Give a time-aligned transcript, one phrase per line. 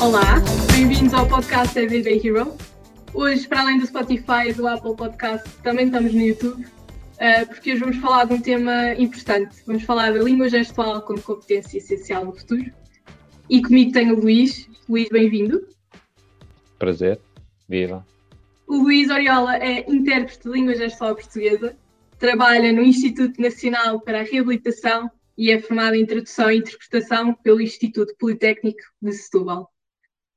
[0.00, 0.36] Olá,
[0.72, 2.56] bem-vindos ao podcast Everyday Hero.
[3.12, 7.72] Hoje, para além do Spotify e do Apple Podcast, também estamos no YouTube, uh, porque
[7.72, 9.58] hoje vamos falar de um tema importante.
[9.66, 12.72] Vamos falar da língua gestual como competência essencial no futuro.
[13.50, 14.70] E comigo tenho o Luís.
[14.88, 15.68] Luís, bem-vindo.
[16.78, 17.20] Prazer,
[17.68, 18.02] viva.
[18.66, 21.76] O Luís Oriola é intérprete de língua gestual portuguesa,
[22.18, 27.60] trabalha no Instituto Nacional para a Reabilitação e é formado em Tradução e Interpretação pelo
[27.60, 29.70] Instituto Politécnico de Setúbal.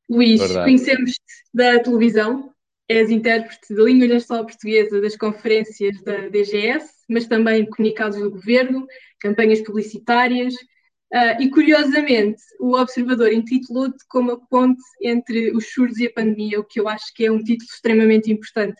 [0.09, 1.21] Luís, conhecemos-te
[1.53, 2.53] da televisão,
[2.87, 8.85] és intérprete de língua gestual portuguesa das conferências da DGS, mas também comunicados do governo,
[9.19, 16.07] campanhas publicitárias, uh, e curiosamente o Observador intitulou-te como a ponte entre os surdos e
[16.07, 18.79] a pandemia, o que eu acho que é um título extremamente importante.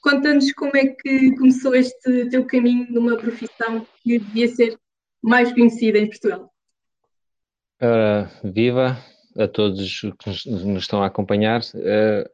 [0.00, 4.78] Conta-nos como é que começou este teu caminho numa profissão que devia ser
[5.20, 6.52] mais conhecida em Portugal.
[7.82, 8.96] Uh, viva,
[9.38, 11.60] a todos que nos estão a acompanhar.
[11.74, 12.28] Uh,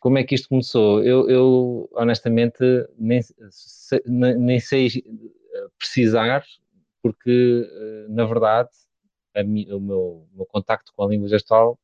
[0.00, 1.02] como é que isto começou?
[1.02, 2.58] Eu, eu honestamente
[2.98, 3.20] nem,
[4.38, 4.88] nem sei
[5.78, 6.44] precisar,
[7.02, 8.70] porque uh, na verdade
[9.44, 11.78] mi, o, meu, meu contacto com a língua gestual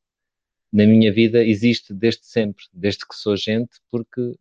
[0.71, 4.35] na minha vida existe desde sempre, desde que sou gente, porque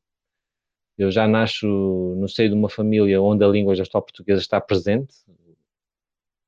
[0.96, 5.14] eu já nasço no seio de uma família onde a língua gestual portuguesa está presente.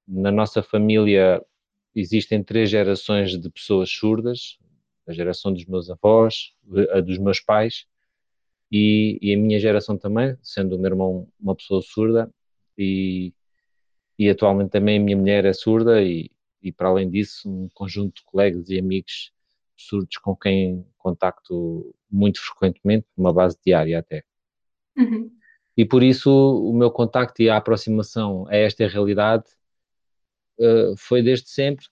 [0.06, 1.42] Na nossa família
[1.94, 4.58] existem três gerações de pessoas surdas,
[5.06, 6.52] a geração dos meus avós,
[6.90, 7.86] a dos meus pais
[8.70, 12.32] e, e, a minha geração também, sendo o meu irmão uma pessoa surda
[12.78, 13.34] e,
[14.18, 16.30] e atualmente também a minha mulher é surda e,
[16.62, 19.32] e para além disso um conjunto de colegas e amigos
[19.76, 24.22] surdos com quem contacto muito frequentemente, numa base diária até.
[24.96, 25.30] Uhum.
[25.76, 29.44] E por isso o meu contacto e a aproximação a esta realidade
[30.62, 31.86] uh, foi desde sempre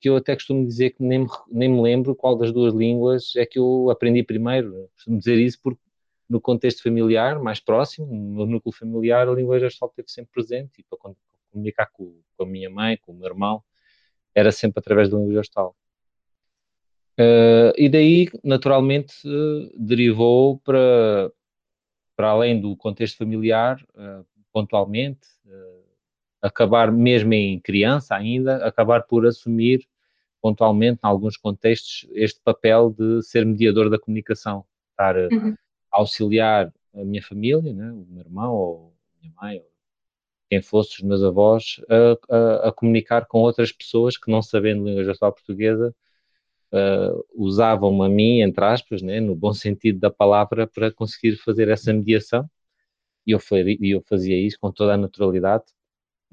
[0.00, 3.32] que eu até costumo dizer que nem me, nem me lembro qual das duas línguas
[3.36, 4.90] é que eu aprendi primeiro.
[4.94, 5.80] Costumo dizer isso porque
[6.28, 10.82] no contexto familiar, mais próximo, no núcleo familiar, a língua gestual esteve sempre presente e
[10.82, 10.98] para
[11.50, 13.62] comunicar com, com, a minha mãe, com o meu irmão,
[14.34, 15.76] era sempre através da língua gestual.
[17.18, 21.30] Uh, e daí, naturalmente, uh, derivou para,
[22.16, 25.26] para além do contexto familiar, uh, pontualmente,
[26.44, 29.88] acabar mesmo em criança ainda, acabar por assumir
[30.42, 35.56] pontualmente, em alguns contextos, este papel de ser mediador da comunicação, estar uhum.
[35.90, 39.70] a auxiliar a minha família, né, o meu irmão ou a minha mãe, ou
[40.50, 44.84] quem fosse os meus avós, a, a, a comunicar com outras pessoas que, não sabendo
[44.84, 45.96] língua gestual portuguesa,
[46.70, 51.70] uh, usavam-me a mim, entre aspas, né, no bom sentido da palavra, para conseguir fazer
[51.70, 52.46] essa mediação.
[53.26, 53.40] E eu,
[53.80, 55.64] eu fazia isso com toda a naturalidade,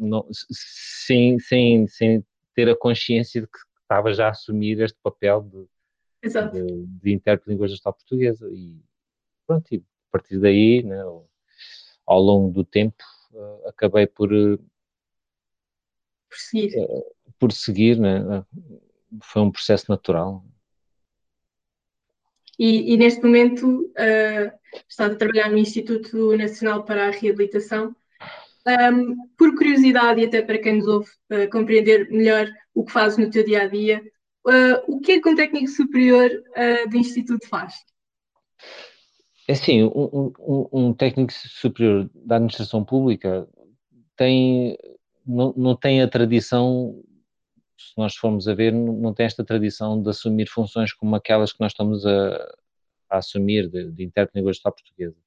[0.02, 2.26] não, sem, sem, sem
[2.56, 7.46] ter a consciência de que estava já a assumir este papel de, de, de intérprete
[7.46, 8.50] de língua gestual portuguesa.
[8.52, 8.80] E
[9.46, 11.02] pronto, e a partir daí, né,
[12.06, 14.34] ao longo do tempo, uh, acabei por.
[14.34, 14.58] Uh,
[16.30, 16.78] por seguir.
[16.78, 18.46] Uh, por seguir, né?
[19.24, 20.46] Foi um processo natural.
[22.58, 27.96] E, e neste momento uh, estás a trabalhar no Instituto Nacional para a Reabilitação.
[28.68, 33.18] Um, por curiosidade e até para quem nos ouve uh, compreender melhor o que fazes
[33.18, 34.04] no teu dia a dia,
[34.46, 37.74] uh, o que é que um técnico superior uh, do Instituto faz?
[39.48, 43.48] É assim, um, um, um, técnico superior da administração pública
[44.16, 44.78] tem,
[45.26, 47.04] não, não tem a tradição,
[47.76, 51.60] se nós formos a ver, não, tem esta tradição de assumir funções como aquelas que
[51.60, 52.36] nós estamos a,
[53.10, 55.18] a assumir de, de intérprete de língua portuguesa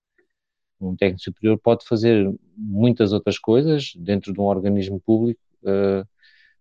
[0.88, 6.06] um técnico superior pode fazer muitas outras coisas dentro de um organismo público, uh,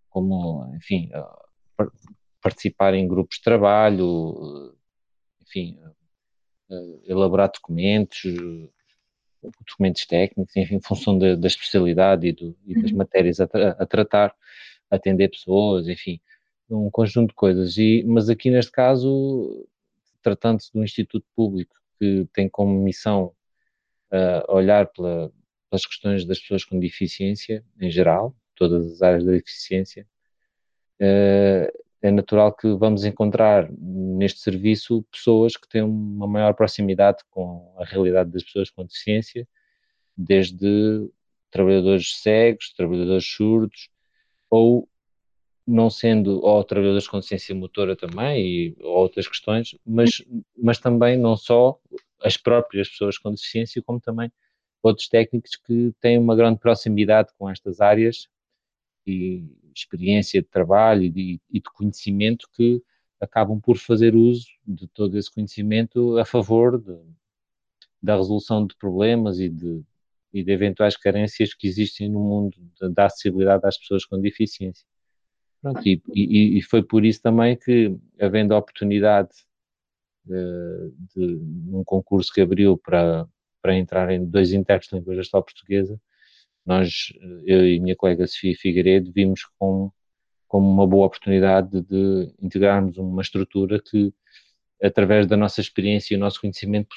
[0.09, 1.91] como, enfim, uh,
[2.41, 4.77] participar em grupos de trabalho, uh,
[5.41, 5.79] enfim,
[7.05, 8.23] elaborar documentos,
[9.67, 12.97] documentos técnicos, enfim, em função da, da especialidade e, do, e das uhum.
[12.97, 14.33] matérias a, a, tratar,
[14.89, 16.19] atender pessoas, enfim,
[16.69, 17.77] um conjunto de coisas.
[17.77, 19.67] E, mas aqui neste caso,
[20.21, 23.33] tratando-se de um instituto público que tem como missão
[24.13, 25.31] uh, olhar pela,
[25.69, 30.07] pelas questões das pessoas com deficiência, em geral, todas as áreas da deficiência,
[31.01, 37.73] uh, é natural que vamos encontrar neste serviço pessoas que têm uma maior proximidade com
[37.79, 39.47] a realidade das pessoas com deficiência,
[40.15, 41.09] desde
[41.49, 43.89] trabalhadores cegos, trabalhadores surdos,
[44.49, 44.87] ou
[45.65, 50.23] não sendo, ou trabalhadores com deficiência motora também, e outras questões, mas,
[50.57, 51.79] mas também não só
[52.21, 54.31] as próprias pessoas com deficiência, como também
[54.81, 58.27] outros técnicos que têm uma grande proximidade com estas áreas
[59.07, 59.45] e
[59.75, 62.81] experiência de trabalho e de, e de conhecimento que
[63.19, 66.97] acabam por fazer uso de todo esse conhecimento a favor de,
[68.01, 69.81] da resolução de problemas e de,
[70.33, 72.57] e de eventuais carências que existem no mundo
[72.93, 74.85] da acessibilidade às pessoas com deficiência.
[75.63, 79.29] Pronto, e, e, e, foi por isso também que, havendo a oportunidade
[80.25, 81.25] de, eh, de,
[81.71, 83.25] num concurso que abriu para,
[83.61, 85.97] para entrar em dois intérpretes de língua gestual portuguesa,
[86.65, 87.13] nós,
[87.45, 89.93] eu e minha colega Sofia Figueiredo, vimos como,
[90.49, 94.13] como uma boa oportunidade de integrarmos uma estrutura que,
[94.83, 96.89] através da nossa experiência e o nosso conhecimento,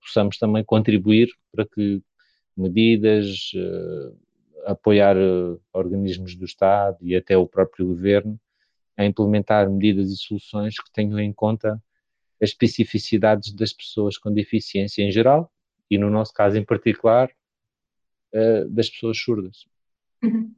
[0.00, 2.02] possamos também contribuir para que
[2.56, 4.18] medidas, uh,
[4.66, 8.38] apoiar uh, organismos do Estado e até o próprio governo
[8.96, 11.80] a implementar medidas e soluções que tenham em conta
[12.42, 15.52] as especificidades das pessoas com deficiência em geral
[15.90, 17.30] e, no nosso caso em particular,
[18.34, 19.66] uh, das pessoas surdas.
[20.22, 20.52] Uhum.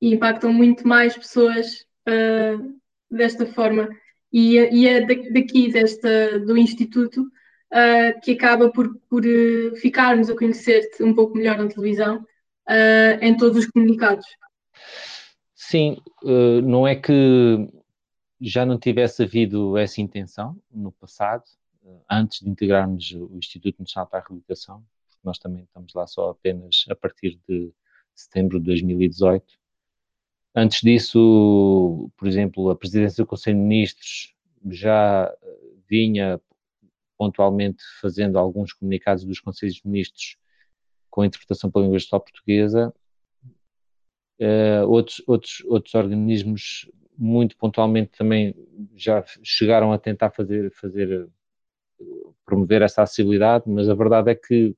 [0.00, 3.88] E impactam muito mais pessoas uh, desta forma.
[4.32, 5.00] E, e é
[5.32, 7.24] daqui, desta, do Instituto,
[7.74, 9.22] uh, que acaba por, por
[9.80, 12.24] ficarmos a conhecer-te um pouco melhor na televisão,
[13.20, 14.24] em todos os comunicados.
[15.54, 15.98] Sim,
[16.62, 17.12] não é que
[18.40, 21.44] já não tivesse havido essa intenção no passado,
[22.10, 24.82] antes de integrarmos o Instituto Nacional para a Reabilitação,
[25.22, 27.72] nós também estamos lá só apenas a partir de
[28.14, 29.58] setembro de 2018.
[30.54, 34.34] Antes disso, por exemplo, a presidência do Conselho de Ministros
[34.70, 35.32] já
[35.88, 36.40] vinha
[37.16, 40.36] pontualmente fazendo alguns comunicados dos Conselhos de Ministros
[41.10, 42.92] com interpretação pela língua gestual portuguesa.
[44.40, 48.54] Uh, outros, outros, outros organismos muito pontualmente também
[48.96, 51.28] já chegaram a tentar fazer, fazer
[52.44, 54.76] promover essa acessibilidade, mas a verdade é que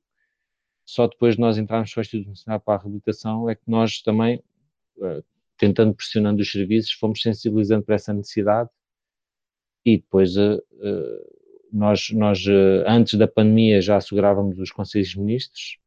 [0.84, 4.42] só depois de nós entrarmos no Instituto Nacional para a Reabilitação é que nós também,
[4.98, 5.24] uh,
[5.56, 8.70] tentando pressionando os serviços, fomos sensibilizando para essa necessidade
[9.84, 10.62] e depois uh,
[11.76, 12.42] nós, nós
[12.86, 15.78] antes da pandemia já assegurávamos os Conselhos Ministros,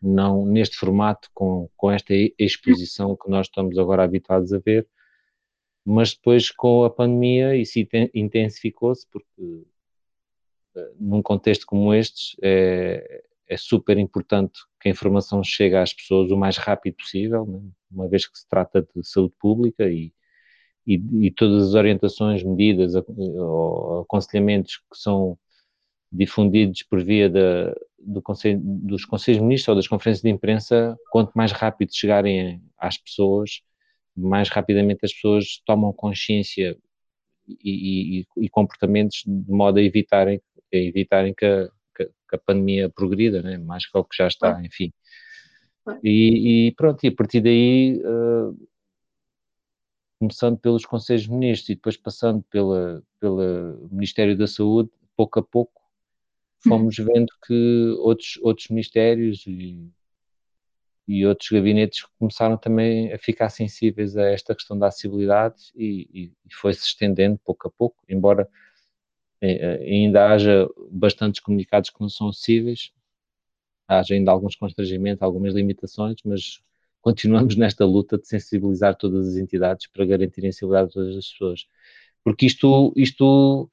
[0.00, 4.86] não neste formato, com, com esta exposição que nós estamos agora habituados a ver,
[5.84, 7.80] mas depois com a pandemia isso
[8.14, 9.64] intensificou-se porque
[10.98, 16.36] num contexto como este é, é super importante que a informação chegue às pessoas o
[16.36, 17.60] mais rápido possível, né?
[17.90, 20.12] uma vez que se trata de saúde pública e,
[20.86, 25.38] e, e todas as orientações, medidas ou aconselhamentos que são
[26.10, 30.96] difundidos por via da, do conselho, dos Conselhos de Ministros ou das conferências de imprensa,
[31.10, 33.62] quanto mais rápido chegarem às pessoas,
[34.16, 36.76] mais rapidamente as pessoas tomam consciência
[37.48, 40.40] e, e, e comportamentos de modo a evitarem,
[40.72, 43.58] a evitarem que a, que a pandemia progrida, né?
[43.58, 44.92] mais que o que já está, enfim.
[46.02, 48.56] E, e, pronto, e a partir daí, uh,
[50.22, 55.42] começando pelos Conselhos de Ministros e depois passando pela, pelo Ministério da Saúde, pouco a
[55.42, 55.82] pouco
[56.60, 57.06] fomos uhum.
[57.06, 59.90] vendo que outros, outros ministérios e,
[61.08, 66.54] e outros gabinetes começaram também a ficar sensíveis a esta questão da acessibilidade e, e,
[66.54, 68.48] foi-se estendendo pouco a pouco, embora
[69.40, 72.92] é, é, ainda haja bastantes comunicados que não são acessíveis,
[73.88, 76.62] haja ainda alguns constrangimentos, algumas limitações, mas
[77.02, 81.28] continuamos nesta luta de sensibilizar todas as entidades para garantir a acessibilidade de todas as
[81.30, 81.66] pessoas.
[82.24, 83.70] Porque isto, isto,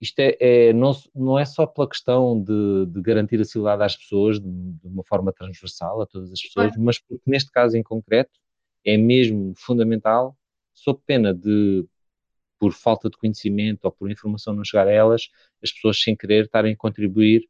[0.00, 3.96] isto é, é não, não é só pela questão de, de garantir a acessibilidade às
[3.96, 7.82] pessoas de, de, uma forma transversal a todas as pessoas, mas porque neste caso em
[7.82, 8.32] concreto
[8.84, 10.36] é mesmo fundamental,
[10.74, 11.86] sob pena de
[12.58, 15.28] por falta de conhecimento ou por informação não chegar a elas,
[15.62, 17.42] as pessoas sem querer estarem a contribuir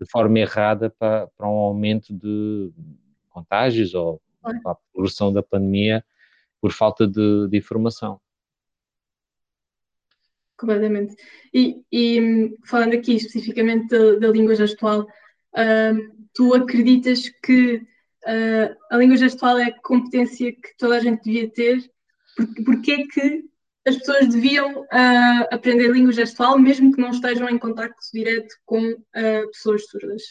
[0.00, 2.70] de forma errada para, para um aumento de
[3.30, 6.04] contágios ou a progressão da pandemia
[6.60, 8.20] por falta de, de informação.
[10.56, 11.14] Completamente.
[11.52, 18.96] E, e, falando aqui especificamente da, da língua gestual, uh, tu acreditas que uh, a
[18.96, 21.90] língua gestual é a competência que toda a gente devia ter?
[22.36, 23.44] Porque, porque é que
[23.86, 28.80] as pessoas deviam uh, aprender língua gestual, mesmo que não estejam em contacto direto com
[28.80, 30.22] uh, pessoas surdas.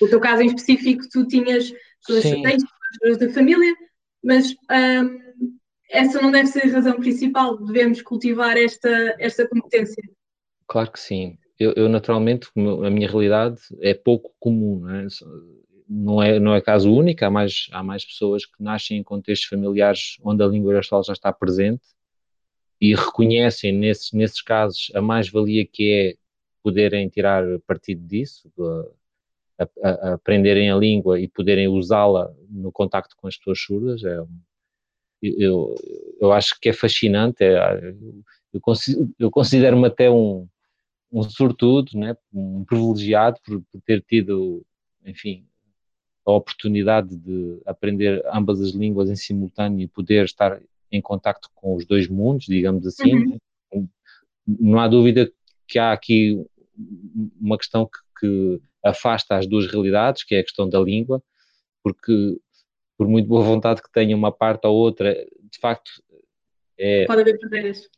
[0.00, 1.72] No teu caso em específico, tu tinhas
[2.06, 2.62] pessoas surdas,
[2.98, 3.74] pessoas da família,
[4.22, 5.58] mas um,
[5.90, 7.56] essa não deve ser a razão principal.
[7.58, 10.02] Devemos cultivar esta, esta competência.
[10.66, 11.38] Claro que sim.
[11.58, 15.06] Eu, eu naturalmente, a minha realidade é pouco comum, não é?
[15.88, 19.48] não é, não é caso único, há mais, há mais pessoas que nascem em contextos
[19.48, 21.82] familiares onde a língua gestual já está presente
[22.80, 26.14] e reconhecem nesses, nesses casos a mais-valia que é
[26.62, 28.50] poderem tirar partido disso,
[29.82, 34.04] a, a aprenderem a língua e poderem usá-la no contacto com as pessoas surdas.
[34.04, 34.22] É,
[35.22, 35.74] eu,
[36.20, 37.44] eu acho que é fascinante.
[37.44, 37.94] É,
[38.52, 38.60] eu,
[39.18, 40.46] eu considero-me até um,
[41.12, 42.16] um sortudo, né?
[42.32, 44.64] um privilegiado por, por ter tido,
[45.04, 45.46] enfim,
[46.24, 51.74] a oportunidade de aprender ambas as línguas em simultâneo e poder estar em contacto com
[51.74, 53.14] os dois mundos, digamos assim.
[53.14, 53.38] Uhum.
[53.74, 53.88] Né?
[54.46, 55.30] Não há dúvida
[55.66, 56.44] que há aqui
[57.40, 61.22] uma questão que, que, afasta as duas realidades, que é a questão da língua,
[61.82, 62.38] porque
[62.96, 65.90] por muito boa vontade que tenha uma parte ou outra, de facto
[66.78, 67.88] é, pode haver barreiras.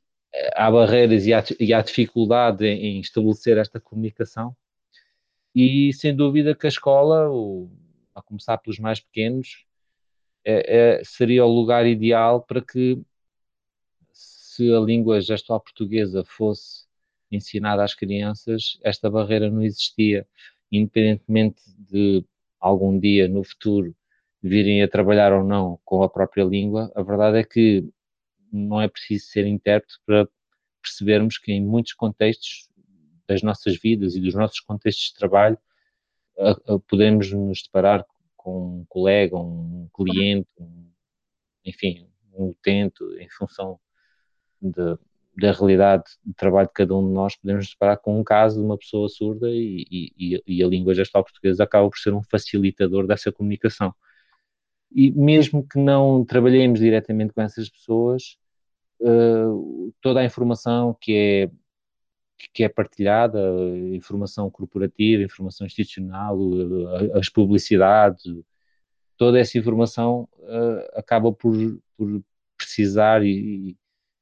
[0.54, 4.56] Há barreiras e há, e há dificuldade em, em, estabelecer esta comunicação
[5.54, 7.28] e sem dúvida que a escola,
[8.14, 9.64] a começar pelos mais pequenos,
[10.44, 13.00] é, é, seria o lugar ideal para que
[14.12, 16.84] se a língua gestual portuguesa fosse
[17.30, 20.26] ensinada às crianças, esta barreira não existia,
[20.78, 22.24] independentemente de
[22.60, 23.94] algum dia no futuro
[24.42, 27.88] virem a trabalhar ou não com a própria língua, a verdade é que
[28.52, 30.28] não é preciso ser intérprete para
[30.82, 32.68] percebermos que em muitos contextos
[33.26, 35.58] das nossas vidas e dos nossos contextos de trabalho
[36.38, 38.04] a, a, podemos nos deparar
[38.36, 40.90] com um colega, um cliente, um,
[41.64, 43.80] enfim, um utente, em função
[44.60, 44.98] de,
[45.36, 48.64] da realidade de trabalho de cada um de nós, podemos deparar com um caso de
[48.64, 53.06] uma pessoa surda e, e, e a língua gestual portuguesa acaba por ser um facilitador
[53.06, 53.94] dessa comunicação.
[54.92, 58.36] E mesmo que não trabalhemos diretamente com essas pessoas,
[59.00, 61.50] uh, toda a informação que é
[62.52, 63.40] que é partilhada,
[63.94, 66.36] informação corporativa, informação institucional,
[67.14, 68.24] as publicidades,
[69.16, 71.54] toda essa informação uh, acaba por,
[71.96, 72.22] por
[72.56, 73.76] precisar e,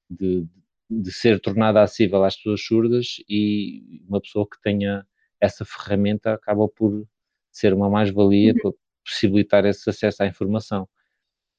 [0.08, 0.46] de,
[1.00, 5.06] de, ser tornada acessível às pessoas surdas e uma pessoa que tenha
[5.40, 7.06] essa ferramenta acaba por
[7.50, 8.58] ser uma mais-valia uhum.
[8.60, 8.72] para
[9.04, 10.88] possibilitar esse acesso à informação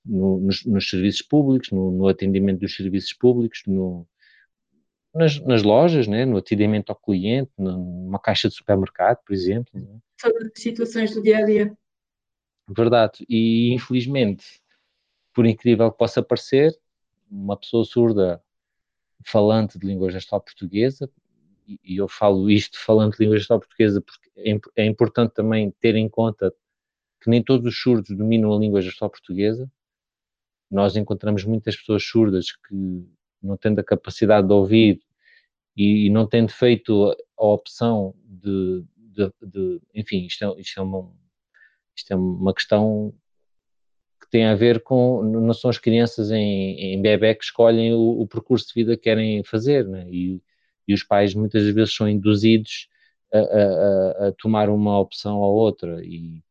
[0.06, 4.08] no, nos, nos, serviços públicos, no, no, atendimento dos serviços públicos, no,
[5.14, 9.72] nas, nas, lojas, né, no atendimento ao cliente, numa caixa de supermercado, por exemplo.
[9.74, 10.00] Né?
[10.20, 11.78] Sobre situações do dia a dia.
[12.68, 13.26] Verdade.
[13.30, 14.62] E infelizmente,
[15.34, 16.78] por incrível que possa parecer,
[17.30, 18.42] uma pessoa surda
[19.26, 21.10] falante de língua gestual portuguesa,
[21.68, 25.96] e eu falo isto falando de língua gestual portuguesa porque é, é importante também ter
[25.96, 26.54] em conta
[27.22, 29.72] que nem todos os surdos dominam a língua gestual portuguesa,
[30.70, 33.08] nós encontramos muitas pessoas surdas que,
[33.42, 35.02] não tendo a capacidade de ouvir
[35.76, 41.12] e, não tendo feito a, opção de, de, de, enfim, isto é, isto, é uma,
[41.96, 43.23] isto é uma questão que
[44.34, 48.28] tem a ver com, não são as crianças em, em bebê que escolhem o, o
[48.28, 50.08] percurso de vida que querem fazer, né?
[50.10, 50.42] e,
[50.88, 52.90] e os pais muitas vezes são induzidos
[53.32, 56.42] a, a, a, tomar uma opção ou outra, e,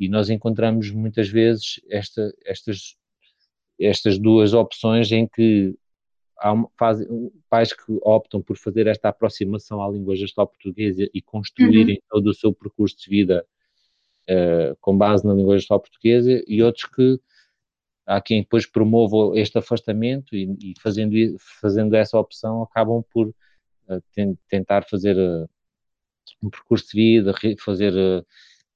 [0.00, 2.96] e nós encontramos muitas vezes esta, estas
[3.78, 5.76] estas duas opções em que
[6.38, 7.06] há faz,
[7.50, 12.02] pais que optam por fazer esta aproximação à língua gestual portuguesa e construírem uhum.
[12.08, 13.46] todo o seu percurso de vida
[14.30, 17.20] uh, com base na língua gestual portuguesa e outros que
[18.06, 21.14] há quem depois promova este afastamento e, e fazendo,
[21.60, 25.48] fazendo essa opção acabam por uh, tentar fazer uh,
[26.42, 27.92] um percurso de vida, fazer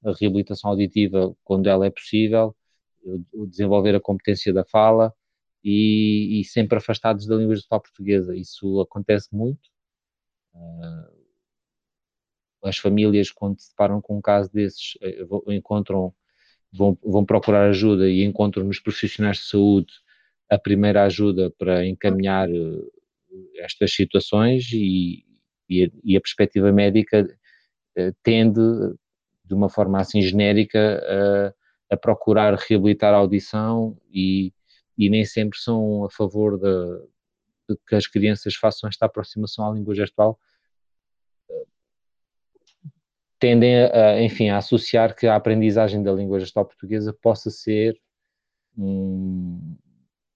[0.03, 2.55] a reabilitação auditiva quando ela é possível
[3.47, 5.13] desenvolver a competência da fala
[5.63, 8.35] e, e sempre afastados da língua gestual portuguesa.
[8.35, 9.69] Isso acontece muito.
[10.53, 11.20] Uh,
[12.63, 16.13] as famílias, quando se deparam com um caso desses, eh, encontram,
[16.71, 19.93] vão, vão procurar ajuda e encontram nos profissionais de saúde
[20.49, 22.81] a primeira ajuda para encaminhar eh,
[23.57, 25.25] estas situações e,
[25.69, 27.23] e, a, e a perspectiva médica
[27.97, 28.59] uh, tende,
[29.45, 31.53] de uma forma assim genérica, a
[31.91, 34.53] a procurar reabilitar a audição e,
[34.97, 37.05] e nem sempre são a favor de,
[37.69, 40.39] de, que as crianças façam esta aproximação à língua gestual,
[43.41, 47.99] tendem a, enfim, a associar que a aprendizagem da língua gestual portuguesa possa ser
[48.77, 49.75] um,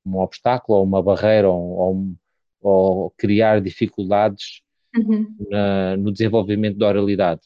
[0.04, 2.16] um obstáculo ou uma barreira ou, ou,
[2.62, 4.64] ou criar dificuldades
[4.98, 5.36] uhum.
[5.48, 7.42] na, no desenvolvimento da oralidade.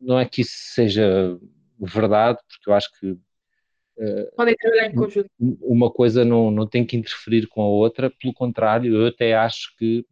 [0.00, 1.38] Não é que isso seja
[1.78, 5.30] verdade, porque eu acho que uh, podem trabalhar em conjunto.
[5.38, 9.76] Uma coisa não, não tem que interferir com a outra, pelo contrário, eu até acho
[9.78, 10.04] que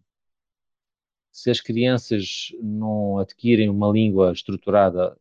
[1.30, 5.16] se as crianças não adquirem uma língua estruturada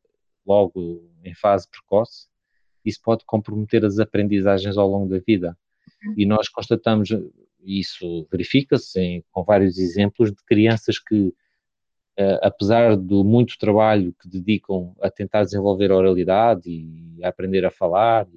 [0.45, 2.27] logo em fase precoce,
[2.83, 5.57] isso pode comprometer as aprendizagens ao longo da vida.
[6.15, 7.09] E nós constatamos,
[7.61, 11.33] isso verifica-se com vários exemplos de crianças que
[12.17, 17.65] uh, apesar do muito trabalho que dedicam a tentar desenvolver a oralidade e a aprender
[17.65, 18.27] a falar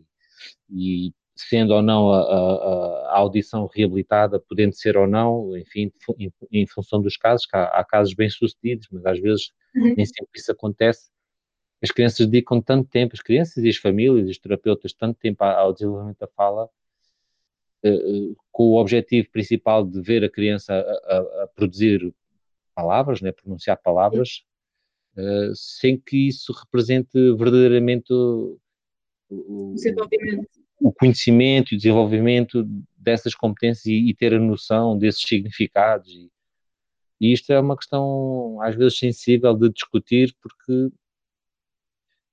[0.69, 1.13] e
[1.49, 6.67] sendo ou não a, a, a, audição reabilitada, podendo ser ou não, enfim, em, em
[6.67, 9.95] função dos casos, há, há, casos bem-sucedidos, mas às vezes uhum.
[9.97, 11.11] nem sempre isso acontece.
[11.83, 15.73] As crianças dedicam tanto tempo, as crianças e as famílias, os terapeutas, tanto tempo ao
[15.73, 16.69] desenvolvimento da fala,
[17.85, 22.13] uh, com o objetivo principal de ver a criança a, a produzir
[22.75, 24.45] palavras, né, pronunciar palavras,
[25.17, 28.59] uh, sem que isso represente verdadeiramente o,
[29.31, 29.75] o, o
[30.93, 32.65] conhecimento e o desenvolvimento
[32.97, 36.09] dessas competências e, e, ter a noção desses significados.
[36.11, 36.31] E,
[37.21, 40.91] e isto é uma questão, às vezes, sensível de discutir, porque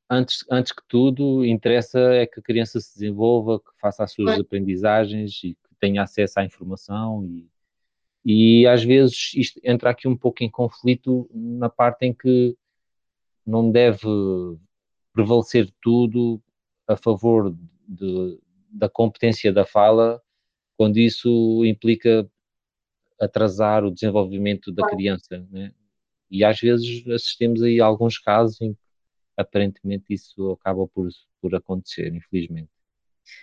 [0.10, 4.40] antes, antes que tudo, interessa é que a criança se desenvolva, que faça as suas
[4.40, 7.48] aprendizagens e que tenha acesso à informação e,
[8.26, 12.58] e às vezes isto entra aqui um pouco em conflito na parte em que
[13.46, 14.08] não deve
[15.14, 16.42] prevalecer tudo
[16.88, 17.56] a favor
[17.88, 18.40] de,
[18.70, 20.22] da competência da fala,
[20.76, 22.30] quando isso implica
[23.20, 25.72] atrasar o desenvolvimento da criança, né?
[26.30, 28.80] E às vezes assistimos aí a alguns casos em que
[29.38, 31.08] aparentemente isso acaba por,
[31.42, 32.70] por acontecer, infelizmente.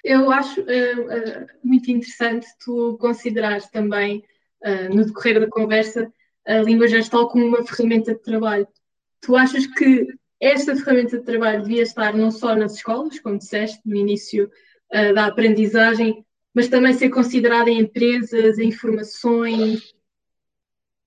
[0.03, 4.23] Eu acho uh, uh, muito interessante tu considerares também,
[4.63, 6.13] uh, no decorrer da conversa,
[6.47, 8.69] a língua gestal como uma ferramenta de trabalho.
[9.21, 10.07] Tu achas que
[10.45, 14.51] esta ferramenta de trabalho devia estar não só nas escolas, como disseste no início
[14.93, 19.95] uh, da aprendizagem, mas também ser considerada em empresas, em formações?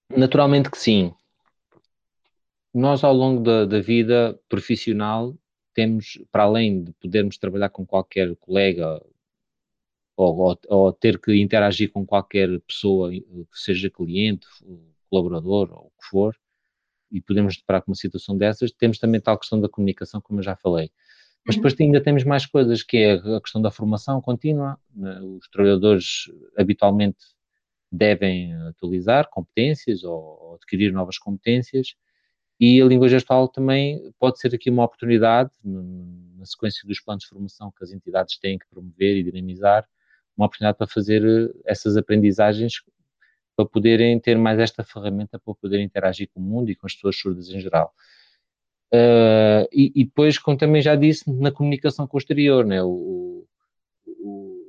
[0.10, 1.14] Naturalmente que sim.
[2.74, 5.36] Nós, ao longo da, da vida profissional,
[5.74, 9.00] temos, para além de podermos trabalhar com qualquer colega
[10.16, 14.48] ou, ou, ou, ter que interagir com qualquer pessoa, que seja cliente,
[15.10, 16.36] colaborador ou o que for,
[17.12, 20.44] e podemos deparar com uma situação dessas, temos também tal questão da comunicação, como eu
[20.44, 20.92] já falei.
[21.46, 21.62] Mas uhum.
[21.62, 24.78] depois ainda temos mais coisas, que é a questão da formação contínua.
[24.94, 25.20] Né?
[25.22, 26.26] Os trabalhadores
[26.58, 27.18] habitualmente
[27.92, 31.96] devem atualizar competências ou, adquirir novas competências
[32.60, 37.30] e a língua gestual também pode ser aqui uma oportunidade, na sequência dos planos de
[37.30, 39.88] formação que as entidades têm que promover e dinamizar,
[40.36, 42.82] uma oportunidade para fazer eh, essas aprendizagens
[43.58, 46.94] para poderem ter mais esta ferramenta para poder interagir com o mundo e com as
[46.94, 47.92] pessoas surdas em geral.
[48.94, 53.46] Uh, e, e, depois, como também já disse, na comunicação com o exterior, né, o,
[54.06, 54.64] o,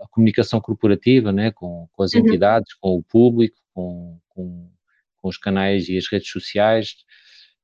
[0.00, 2.20] a comunicação corporativa né, com, com as uhum.
[2.20, 4.70] entidades, com o público, com, com,
[5.20, 6.94] com, os canais e as redes sociais.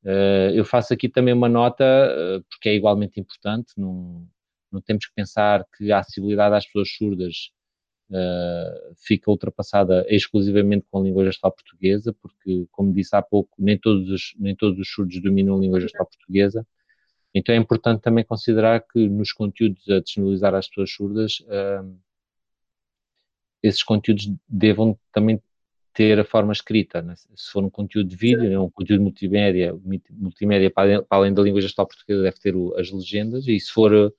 [0.02, 4.26] Uh, eu faço aqui também uma nota, uh, porque é igualmente importante, não,
[4.72, 7.52] não temos que pensar que a acessibilidade às pessoas surdas
[8.10, 13.78] uh, fica ultrapassada exclusivamente com a língua gestual portuguesa, porque, como disse há pouco, nem
[13.78, 16.66] todos os, nem todos os surdos dominam a língua gestual portuguesa.
[17.34, 21.96] Então é importante também considerar que nos conteúdos a disponibilizar às pessoas surdas, uh,
[23.62, 25.40] esses conteúdos devam também
[25.92, 27.02] ter a forma escrita.
[27.02, 27.14] Né?
[27.16, 28.58] Se for um conteúdo de vídeo, né?
[28.58, 29.78] um conteúdo multimédia,
[30.10, 34.12] multimédia para além da língua gestual portuguesa deve ter o, as legendas, e se for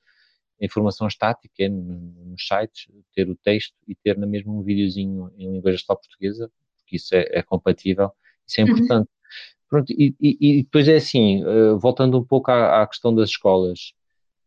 [0.66, 5.72] informação estática nos sites, ter o texto e ter na mesma um videozinho em língua
[5.72, 8.12] gestual portuguesa, porque isso é, é compatível,
[8.46, 8.70] isso é uhum.
[8.70, 9.10] importante.
[9.10, 9.22] Uhum.
[9.70, 13.30] Pronto, e, e, e, depois é assim, uh, voltando um pouco à, à, questão das
[13.30, 13.94] escolas,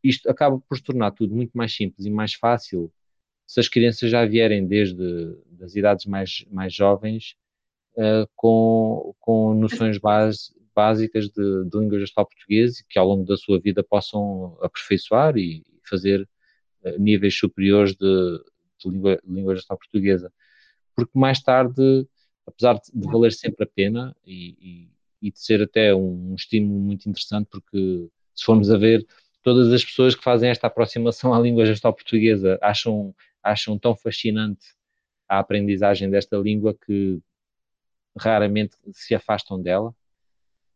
[0.03, 2.93] isto acaba por se tornar tudo muito mais simples e mais fácil
[3.47, 7.35] se as crianças já vierem desde das idades mais, mais jovens
[7.97, 13.37] uh, com, com noções base, básicas de, de língua gestual portuguesa que ao longo da
[13.37, 16.29] sua vida possam aperfeiçoar e, fazer
[16.83, 18.39] uh, níveis superiores de,
[18.79, 20.33] de língua, língua gestal portuguesa.
[20.95, 22.07] Porque mais tarde,
[22.47, 26.35] apesar de, de valer sempre a pena e, e, e de ser até um, um,
[26.35, 29.07] estímulo muito interessante, porque se formos a ver,
[29.43, 34.67] todas as pessoas que fazem esta aproximação à língua gestal portuguesa acham, acham tão fascinante
[35.29, 37.21] a aprendizagem desta língua que
[38.17, 39.95] raramente se afastam dela.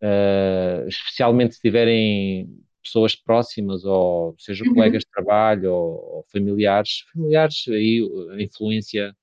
[0.01, 4.74] Uh, especialmente se tiverem pessoas próximas, ou seja, uhum.
[4.74, 8.01] colegas de trabalho ou, ou, familiares, familiares, aí
[8.33, 9.16] a influência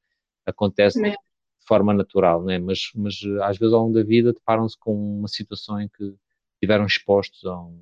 [0.46, 1.18] acontece de
[1.68, 2.60] forma natural, né?
[2.60, 6.16] mas, mas às vezes ao longo da vida deparam-se com uma situação em que
[6.54, 7.82] estiveram expostos um,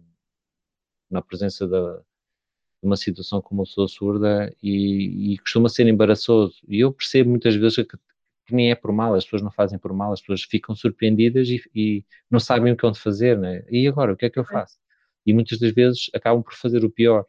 [1.11, 6.55] na presença da, de uma situação como uma pessoa surda e, e, costuma ser embaraçoso.
[6.67, 7.97] E eu percebo muitas vezes que,
[8.45, 11.49] que, nem é por mal, as pessoas não fazem por mal, as pessoas ficam surpreendidas
[11.49, 13.65] e, e não sabem o que vão fazer, né?
[13.69, 14.82] E agora, o que é que eu faço?
[15.25, 17.25] E muitas das vezes acabam por fazer o pior.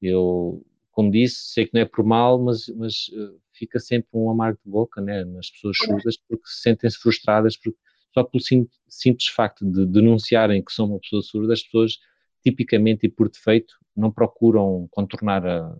[0.00, 4.30] Eu, como disse, sei que não é por mal, mas, mas uh, fica sempre um
[4.30, 7.78] amargo de boca né, nas pessoas surdas porque se sentem-se frustradas porque
[8.12, 11.98] só pelo sim, simples facto de denunciarem que são uma pessoa surda, as pessoas
[12.42, 15.76] tipicamente e por defeito não procuram contornar a,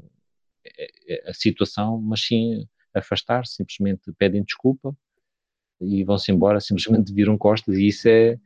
[0.65, 4.97] é, a situação, mas sim afastar-se, simplesmente pedem desculpa
[5.81, 8.39] e vão-se embora, simplesmente viram costas e isso é,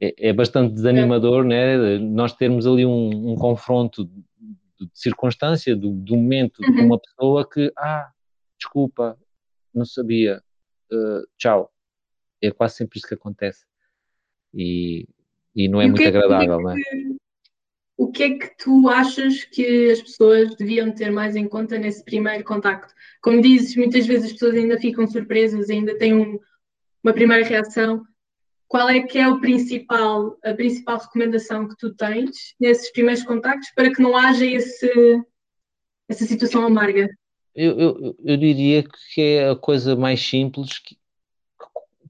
[0.00, 1.98] é, é bastante desanimador, né?
[1.98, 4.24] Nós termos ali um, um confronto de,
[4.80, 6.74] de circunstância, do, do momento uhum.
[6.74, 8.10] com uma pessoa que, ah,
[8.58, 9.18] desculpa,
[9.74, 10.42] não sabia,
[10.92, 11.72] uh, tchau.
[12.40, 13.64] É quase sempre isso que acontece.
[14.52, 15.08] E,
[15.54, 16.76] e não é e muito é agradável, não é?
[17.96, 22.04] o que é que tu achas que as pessoas deviam ter mais em conta nesse
[22.04, 22.92] primeiro contacto?
[23.22, 26.38] Como dizes, muitas vezes as pessoas ainda ficam surpresas, ainda têm um,
[27.02, 28.06] uma primeira reação.
[28.68, 33.70] Qual é que é o principal, a principal recomendação que tu tens nesses primeiros contactos
[33.74, 35.22] para que não haja esse,
[36.08, 37.08] essa situação amarga?
[37.54, 40.98] Eu, eu, eu diria que é a coisa mais simples que,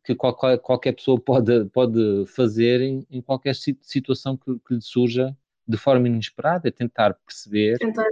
[0.04, 5.36] que qualquer, qualquer pessoa pode, pode fazer em, em qualquer situação que, que lhe surja
[5.68, 8.06] de forma inesperada, é tentar perceber, tentar.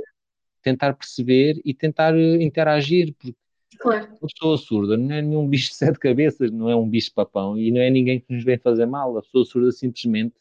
[0.62, 3.34] tentar perceber e tentar eh, interagir, porque
[3.78, 4.08] claro.
[4.22, 7.58] a pessoa surda não é nenhum bicho de sete cabeças, não é um bicho papão
[7.58, 9.16] e não é ninguém que nos vem fazer mal.
[9.16, 10.34] A pessoa surda simplesmente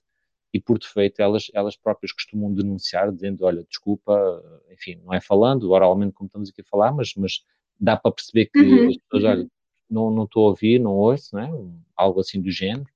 [0.54, 5.72] e por defeito elas, elas próprias costumam denunciar, dizendo, olha, desculpa, enfim, não é falando,
[5.72, 7.44] oralmente como estamos aqui a falar, mas, mas
[7.80, 8.90] dá para perceber que uhum.
[8.90, 9.48] as pessoas, olha,
[9.90, 11.52] não, não estou a ouvir, não ouço, não é?
[11.96, 12.88] algo assim do género.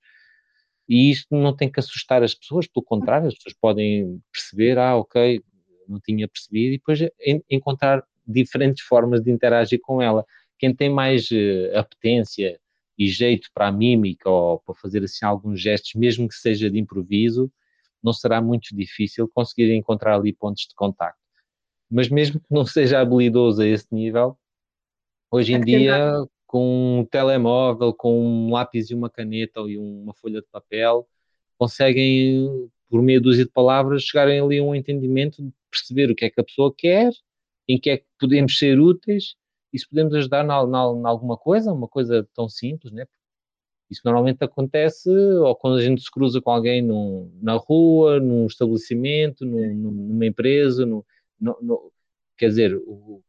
[0.88, 4.96] E isto não tem que assustar as pessoas, pelo contrário, as pessoas podem perceber, ah,
[4.96, 5.44] ok,
[5.88, 7.00] não tinha percebido, e depois
[7.50, 10.26] encontrar diferentes formas de interagir com ela.
[10.60, 12.60] Quem tem mais uh, apetência
[12.98, 16.80] e jeito para a mímica ou para fazer assim alguns gestos, mesmo que seja de
[16.80, 17.52] improviso,
[18.04, 21.20] não será muito difícil conseguir encontrar ali pontos de contacto.
[21.90, 24.38] Mas mesmo que não seja habilidoso a esse nível,
[25.32, 30.42] hoje em dia, com um telemóvel, com um lápis e uma caneta ou uma folha
[30.42, 31.08] de papel,
[31.58, 36.30] conseguem, por meia dúzia de palavras, chegarem ali a um entendimento perceber o que é
[36.30, 37.12] que a pessoa quer,
[37.68, 39.36] em que é que podemos ser úteis
[39.74, 43.06] e se podemos ajudar em alguma coisa, uma coisa tão simples, né?
[43.90, 48.46] Isso normalmente acontece ou quando a gente se cruza com alguém num, na rua, num
[48.46, 51.06] estabelecimento, num, numa empresa, no,
[51.40, 51.92] no, no,
[52.38, 53.24] quer dizer, o,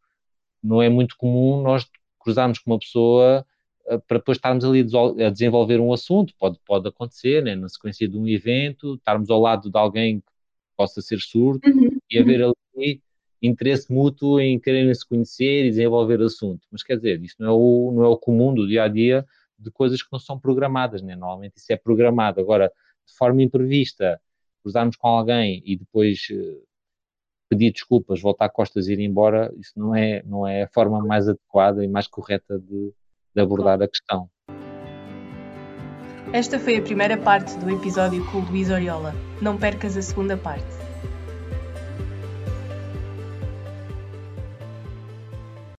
[0.63, 1.87] não é muito comum nós
[2.19, 3.47] cruzarmos com uma pessoa
[3.87, 4.85] uh, para depois estarmos ali
[5.25, 9.41] a desenvolver um assunto, pode, pode acontecer, né, na sequência de um evento, estarmos ao
[9.41, 10.27] lado de alguém que
[10.77, 11.99] possa ser surdo uhum.
[12.11, 13.01] e haver ali
[13.43, 16.67] interesse mútuo em quererem se conhecer e desenvolver assunto.
[16.71, 19.25] Mas quer dizer, isso não é o, não é o comum do dia a dia
[19.59, 21.17] de coisas que não são programadas, né?
[21.17, 22.41] Normalmente isso é programado.
[22.41, 22.71] Agora,
[23.07, 24.21] de forma imprevista,
[24.63, 26.63] cruzarmos com alguém e depois uh,
[27.49, 31.29] pedir desculpas, voltar costas e ir embora, isso não é, não é a forma mais
[31.29, 32.93] adequada e mais correta de,
[33.35, 34.31] de abordar a questão.
[36.33, 39.15] Esta foi a primeira parte do episódio com o Luís Oriola.
[39.41, 40.88] Não percas a segunda parte.